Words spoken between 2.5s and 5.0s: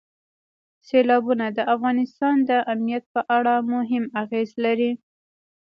امنیت په اړه هم اغېز لري.